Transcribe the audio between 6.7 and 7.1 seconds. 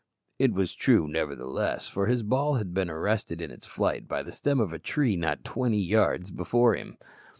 him.